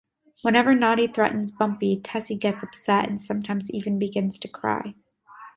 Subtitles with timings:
[0.41, 4.95] Whenever Noddy threatens Bumpy, Tessie gets upset, and sometimes even begins to cry.